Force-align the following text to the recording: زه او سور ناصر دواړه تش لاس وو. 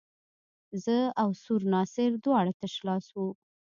زه 0.83 0.97
او 1.21 1.29
سور 1.43 1.61
ناصر 1.73 2.09
دواړه 2.23 2.51
تش 2.59 2.73
لاس 2.87 3.05
وو. 3.17 3.27